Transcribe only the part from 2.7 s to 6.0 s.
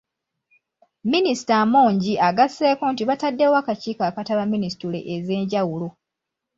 nti bataddewo akakiiko akataba minisitule ez'enjawulo